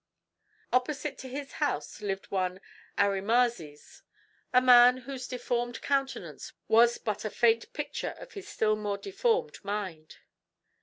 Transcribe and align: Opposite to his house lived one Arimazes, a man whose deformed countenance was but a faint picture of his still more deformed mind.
Opposite 0.73 1.19
to 1.19 1.29
his 1.29 1.51
house 1.51 2.01
lived 2.01 2.31
one 2.31 2.59
Arimazes, 2.97 4.01
a 4.51 4.59
man 4.59 4.97
whose 4.97 5.27
deformed 5.27 5.79
countenance 5.83 6.53
was 6.67 6.97
but 6.97 7.23
a 7.23 7.29
faint 7.29 7.71
picture 7.71 8.15
of 8.17 8.31
his 8.33 8.47
still 8.49 8.75
more 8.75 8.97
deformed 8.97 9.63
mind. 9.63 10.17